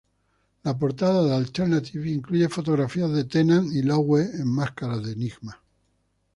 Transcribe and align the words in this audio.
La 0.63 0.75
portada 0.79 1.23
de 1.23 1.35
"Alternative" 1.35 2.09
incluye 2.09 2.49
fotografías 2.49 3.11
de 3.11 3.25
Tennant 3.25 3.71
y 3.71 3.83
Lowe 3.83 4.23
en 4.33 4.47
máscaras 4.47 5.03
de 5.03 5.11
esgrima. 5.11 5.61